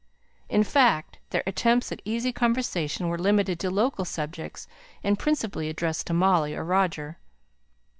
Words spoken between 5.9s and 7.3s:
to Molly or Roger.